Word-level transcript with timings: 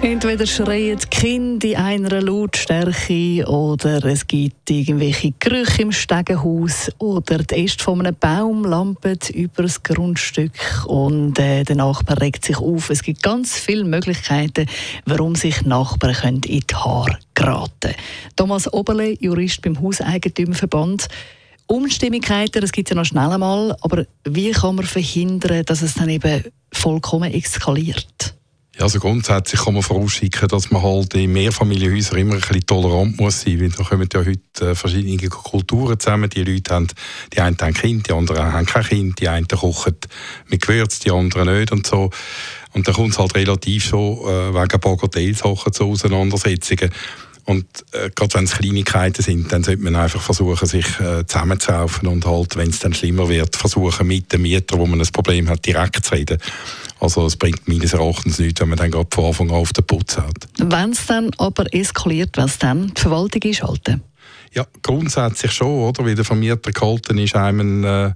Entweder 0.00 0.46
schreien 0.46 0.96
die 0.98 1.06
Kinder 1.08 1.68
in 1.68 1.76
einer 1.76 2.22
Lautstärke 2.22 3.44
oder 3.48 4.04
es 4.04 4.28
gibt 4.28 4.70
irgendwelche 4.70 5.32
Gerüche 5.40 5.82
im 5.82 5.90
Stegenhaus 5.90 6.92
oder 6.98 7.38
die 7.38 7.64
Äste 7.64 7.82
von 7.82 8.00
einem 8.00 8.14
Baum 8.14 8.64
lampen 8.64 9.18
über 9.34 9.64
das 9.64 9.82
Grundstück 9.82 10.52
und 10.86 11.36
äh, 11.40 11.64
der 11.64 11.74
Nachbar 11.74 12.20
regt 12.20 12.44
sich 12.44 12.58
auf. 12.58 12.90
Es 12.90 13.02
gibt 13.02 13.24
ganz 13.24 13.58
viele 13.58 13.82
Möglichkeiten, 13.82 14.66
warum 15.04 15.34
sich 15.34 15.62
Nachbarn 15.62 16.14
können 16.14 16.42
in 16.46 16.60
die 16.60 16.74
Haare 16.74 17.18
geraten. 17.34 17.94
Thomas 18.36 18.72
Oberle, 18.72 19.16
Jurist 19.20 19.62
beim 19.62 19.80
Hauseigentümerverband. 19.80 21.08
Unstimmigkeiten, 21.66 22.60
das 22.60 22.70
gibt 22.70 22.88
es 22.88 22.94
ja 22.94 22.96
noch 22.96 23.04
schnell 23.04 23.30
einmal, 23.30 23.76
aber 23.80 24.06
wie 24.24 24.52
kann 24.52 24.76
man 24.76 24.86
verhindern, 24.86 25.64
dass 25.64 25.82
es 25.82 25.94
dann 25.94 26.08
eben 26.08 26.44
vollkommen 26.72 27.32
eskaliert? 27.32 28.37
Ja, 28.78 28.84
also 28.84 29.00
grundsätzlich 29.00 29.60
kann 29.60 29.74
man 29.74 29.82
vorausschicken, 29.82 30.46
dass 30.46 30.70
man 30.70 30.80
halt 30.80 31.12
in 31.14 31.32
Mehrfamilienhäusern 31.32 32.20
immer 32.20 32.34
ein 32.34 32.40
bisschen 32.40 32.64
tolerant 32.64 33.18
muss 33.18 33.40
sein, 33.40 33.60
weil 33.60 33.70
da 33.70 33.82
kommen 33.82 34.08
ja 34.12 34.20
heute 34.20 34.70
äh, 34.70 34.74
verschiedene 34.76 35.28
Kulturen 35.28 35.98
zusammen. 35.98 36.30
Die 36.30 36.44
Leute 36.44 36.74
haben, 36.74 36.86
die 37.32 37.40
einen 37.40 37.58
haben 37.60 37.74
Kind, 37.74 38.08
die 38.08 38.12
anderen 38.12 38.52
haben 38.52 38.66
kein 38.66 38.84
Kind, 38.84 39.18
die 39.18 39.28
einen 39.28 39.48
kochen 39.48 39.96
mit 40.46 40.62
Gewürz, 40.62 41.00
die 41.00 41.10
anderen 41.10 41.58
nicht 41.58 41.72
und 41.72 41.88
so. 41.88 42.10
Und 42.72 42.86
dann 42.86 42.94
kommt 42.94 43.10
es 43.10 43.18
halt 43.18 43.34
relativ 43.34 43.82
schon 43.82 44.18
äh, 44.18 44.54
wegen 44.54 44.80
Bagatellsachen 44.80 45.72
zu 45.72 45.84
Auseinandersetzungen. 45.84 46.92
Und 47.48 47.64
äh, 47.92 48.10
gerade 48.14 48.34
wenn 48.34 48.44
es 48.44 48.52
Kleinigkeiten 48.52 49.22
sind, 49.22 49.50
dann 49.50 49.64
sollte 49.64 49.82
man 49.82 49.96
einfach 49.96 50.20
versuchen, 50.20 50.68
sich 50.68 50.84
äh, 51.00 51.24
zusammenzuraufen 51.26 52.06
und 52.06 52.26
halt, 52.26 52.56
wenn 52.56 52.68
es 52.68 52.80
dann 52.80 52.92
schlimmer 52.92 53.30
wird, 53.30 53.56
versuchen 53.56 54.06
mit 54.06 54.30
dem 54.34 54.42
Mieter, 54.42 54.78
wo 54.78 54.84
man 54.84 55.00
ein 55.00 55.06
Problem 55.10 55.48
hat, 55.48 55.64
direkt 55.64 56.04
zu 56.04 56.14
reden. 56.14 56.36
Also 57.00 57.24
es 57.24 57.36
bringt 57.36 57.66
meines 57.66 57.94
Erachtens 57.94 58.38
nichts, 58.38 58.60
wenn 58.60 58.68
man 58.68 58.76
dann 58.76 58.90
gerade 58.90 59.08
von 59.10 59.24
Anfang 59.24 59.48
an 59.48 59.56
auf 59.56 59.72
den 59.72 59.86
Putz 59.86 60.18
hat. 60.18 60.46
Wenn 60.58 60.90
es 60.90 61.06
dann 61.06 61.30
aber 61.38 61.64
eskaliert, 61.72 62.36
was 62.36 62.58
dann? 62.58 62.92
Die 62.94 63.00
Verwaltung 63.00 63.40
einschalten? 63.42 64.02
Ja, 64.52 64.66
grundsätzlich 64.82 65.52
schon, 65.52 65.88
oder? 65.88 66.04
Weil 66.04 66.16
der 66.16 66.26
Vermieter 66.26 66.70
gehalten 66.70 67.16
ist, 67.16 67.34
einem 67.34 67.82
äh, 67.82 68.12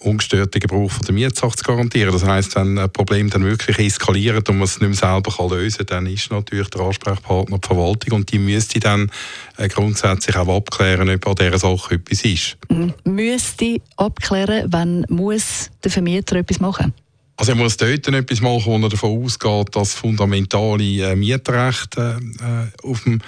ungestörten 0.00 0.60
Gebrauch 0.60 0.90
von 0.90 1.04
der 1.04 1.14
Mietsache 1.14 1.56
zu 1.56 1.64
garantieren. 1.64 2.12
Das 2.12 2.24
heisst, 2.24 2.56
wenn 2.56 2.78
ein 2.78 2.90
Problem 2.90 3.30
dann 3.30 3.44
wirklich 3.44 3.78
eskaliert 3.78 4.48
und 4.48 4.58
man 4.58 4.64
es 4.64 4.80
nicht 4.80 4.88
mehr 4.88 4.96
selber 4.96 5.32
kann 5.32 5.50
lösen 5.50 5.86
kann, 5.86 6.04
dann 6.04 6.06
ist 6.06 6.30
natürlich 6.30 6.68
der 6.68 6.82
Ansprechpartner 6.82 7.58
die 7.58 7.66
Verwaltung 7.66 8.12
und 8.12 8.32
die 8.32 8.38
müsste 8.38 8.80
dann 8.80 9.10
äh, 9.56 9.68
grundsätzlich 9.68 10.36
auch 10.36 10.48
abklären, 10.48 11.08
ob 11.10 11.26
an 11.26 11.34
dieser 11.34 11.58
Sache 11.58 11.94
etwas 11.94 12.24
ist. 12.24 12.56
Mhm. 12.68 12.94
Müsste 13.04 13.80
abklären, 13.96 14.72
wenn 14.72 15.06
muss 15.08 15.70
der 15.82 15.90
Vermieter 15.90 16.36
etwas 16.36 16.60
machen 16.60 16.86
muss? 16.86 17.07
Also 17.38 17.52
er 17.52 17.56
muss 17.56 17.76
dort 17.76 18.08
etwas 18.08 18.40
machen, 18.40 18.64
wo 18.66 18.78
er 18.78 18.88
davon 18.88 19.24
ausgeht, 19.24 19.68
dass 19.76 19.94
fundamentale 19.94 21.12
äh, 21.12 21.14
Mietrechte 21.14 22.18
äh, 22.40 22.84
auf 22.84 23.04
dem 23.04 23.20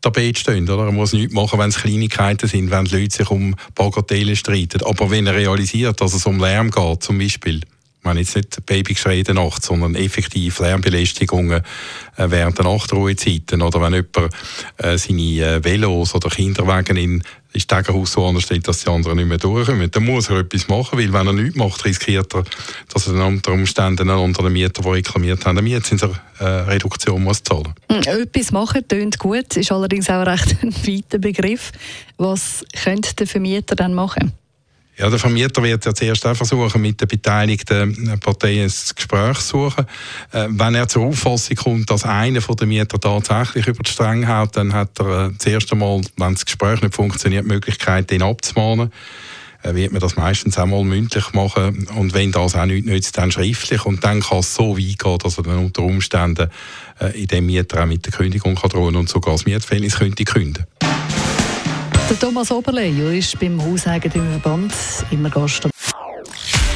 Tapet 0.00 0.38
stehen. 0.38 0.68
Oder? 0.70 0.86
Er 0.86 0.92
muss 0.92 1.12
nichts 1.12 1.34
machen, 1.34 1.58
wenn 1.58 1.68
es 1.68 1.76
Kleinigkeiten 1.76 2.48
sind, 2.48 2.70
wenn 2.70 2.86
die 2.86 2.96
Leute 2.96 3.14
sich 3.14 3.30
um 3.30 3.54
Bagatellen 3.74 4.36
streiten. 4.36 4.80
Aber 4.86 5.10
wenn 5.10 5.26
er 5.26 5.34
realisiert, 5.34 6.00
dass 6.00 6.14
es 6.14 6.24
um 6.24 6.40
Lärm 6.40 6.70
geht, 6.70 7.02
zum 7.02 7.18
Beispiel, 7.18 7.60
meine 8.08 8.20
jetzt 8.20 8.36
nicht 8.36 8.64
Babygeschrei 8.64 9.18
in 9.18 9.24
der 9.24 9.34
Nacht, 9.34 9.62
sondern 9.62 9.94
effektiv 9.94 10.60
Lärmbelästigungen 10.60 11.62
äh, 12.16 12.30
während 12.30 12.56
der 12.56 12.64
Nachtruhezeiten 12.64 13.60
oder 13.60 13.80
wenn 13.82 13.92
jemand 13.94 14.34
äh, 14.78 14.96
seine 14.96 15.20
äh, 15.22 15.64
Velos 15.64 16.14
oder 16.14 16.30
Kinderwagen 16.30 16.96
in 16.96 17.22
das 17.52 17.62
Stegenhaus 17.62 18.12
so 18.12 18.26
anders 18.26 18.44
steht, 18.44 18.66
dass 18.66 18.84
die 18.84 18.90
anderen 18.90 19.16
nicht 19.16 19.28
mehr 19.28 19.38
durchkommen. 19.38 19.90
Dann 19.90 20.04
muss 20.04 20.30
er 20.30 20.40
etwas 20.40 20.68
machen, 20.68 20.98
weil 20.98 21.12
wenn 21.12 21.26
er 21.26 21.32
nichts 21.32 21.56
macht, 21.56 21.84
riskiert 21.84 22.34
er, 22.34 22.44
dass 22.92 23.06
er 23.06 23.14
dann 23.14 23.22
unter 23.22 23.52
Umständen 23.52 24.08
unter 24.10 24.42
den 24.42 24.52
Mieter, 24.52 24.82
die 24.82 24.88
reklamiert 24.88 25.44
haben, 25.44 25.58
eine 25.58 25.68
Mietzinsreduktion 25.68 27.22
muss 27.22 27.42
zahlen 27.42 27.74
muss. 27.88 28.06
Hm, 28.06 28.22
etwas 28.22 28.52
machen 28.52 28.86
tönt 28.88 29.18
gut, 29.18 29.56
ist 29.56 29.72
allerdings 29.72 30.08
auch 30.08 30.26
recht 30.26 30.56
ein 30.62 30.74
weiter 30.74 31.18
Begriff. 31.18 31.72
Was 32.16 32.64
könnte 32.82 33.14
der 33.14 33.26
Vermieter 33.26 33.76
dann 33.76 33.94
machen? 33.94 34.32
Ja, 34.98 35.08
der 35.08 35.18
Vermieter 35.20 35.62
wird 35.62 35.84
ja 35.84 35.94
zuerst 35.94 36.26
auch 36.26 36.34
versuchen, 36.34 36.82
mit 36.82 37.00
den 37.00 37.06
beteiligten 37.06 38.18
Parteien 38.18 38.66
ein 38.66 38.94
Gespräch 38.96 39.38
zu 39.38 39.70
suchen. 39.70 39.86
Äh, 40.32 40.48
wenn 40.50 40.74
er 40.74 40.88
zur 40.88 41.04
Auffassung 41.04 41.56
kommt, 41.56 41.90
dass 41.90 42.04
einer 42.04 42.40
der 42.40 42.66
Mieter 42.66 42.98
tatsächlich 42.98 43.68
über 43.68 43.84
die 43.84 43.90
Stränge 43.90 44.26
haut, 44.26 44.56
dann 44.56 44.72
hat 44.72 44.98
er 44.98 45.26
äh, 45.26 45.38
zuerst 45.38 45.72
einmal, 45.72 46.00
wenn 46.16 46.34
das 46.34 46.44
Gespräch 46.44 46.82
nicht 46.82 46.96
funktioniert, 46.96 47.44
die 47.44 47.48
Möglichkeit, 47.48 48.10
ihn 48.10 48.22
abzumahnen. 48.22 48.90
Äh, 49.62 49.74
wird 49.74 49.92
man 49.92 50.00
das 50.00 50.16
meistens 50.16 50.58
einmal 50.58 50.82
mündlich 50.82 51.32
machen 51.32 51.86
und 51.94 52.12
wenn 52.12 52.32
das 52.32 52.56
auch 52.56 52.66
nicht 52.66 52.86
nützt, 52.86 53.18
dann 53.18 53.30
schriftlich 53.30 53.84
und 53.86 54.02
dann 54.02 54.20
kann 54.20 54.38
es 54.38 54.52
so 54.52 54.76
weit 54.76 54.98
gehen, 54.98 55.18
dass 55.18 55.38
er 55.38 55.44
dann 55.44 55.58
unter 55.58 55.82
Umständen 55.82 56.50
äh, 57.00 57.20
in 57.20 57.28
dem 57.28 57.46
Mieter 57.46 57.82
auch 57.82 57.86
mit 57.86 58.04
der 58.04 58.12
Kündigung 58.12 58.56
kann 58.56 58.70
drohen 58.70 58.96
und 58.96 59.08
sogar 59.08 59.34
das 59.34 59.46
Mietverhältnis 59.46 59.96
könnte 59.96 60.24
künden. 60.24 60.66
Der 62.08 62.18
Thomas 62.18 62.50
Oberle, 62.50 62.86
Jurist 62.86 63.38
beim 63.38 63.62
Hauseigentümerverband, 63.62 64.72
immer 65.10 65.28
Gast. 65.28 65.68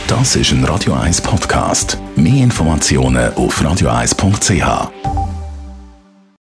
Das 0.06 0.36
ist 0.36 0.52
ein 0.52 0.62
Radio 0.64 0.92
1 0.92 1.22
Podcast. 1.22 1.96
Mehr 2.16 2.44
Informationen 2.44 3.32
auf 3.34 3.58
radio1.ch. 3.62 5.21